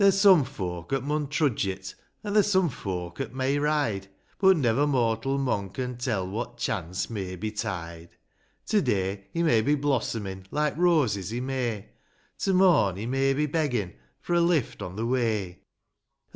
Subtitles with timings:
[0.01, 1.93] There's some folk 'at mun trudge it,
[2.23, 4.07] an' there's some folk 'at may ride,
[4.39, 8.17] But, never mortal mon con tell what chance may betide j
[8.65, 11.89] To day, he may be blossomin', like roses i' May;
[12.39, 15.59] To morn he may be beggin' for a lift on the way: A.